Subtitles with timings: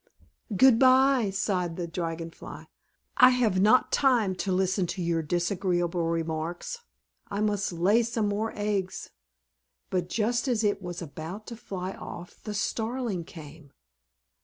[0.57, 2.65] "Good bye," sighed the Dragon Fly.
[3.17, 6.79] "I have not time to listen to your disagreeable remarks.
[7.27, 9.11] I must lay some more eggs."
[9.91, 13.73] But just as it was about to fly off the Starling came.